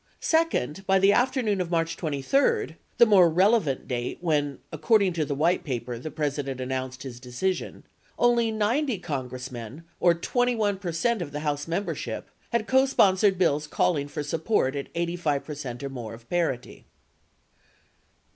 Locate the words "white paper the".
5.35-6.09